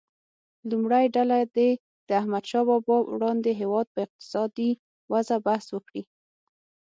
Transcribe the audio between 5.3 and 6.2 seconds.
بحث وکړي.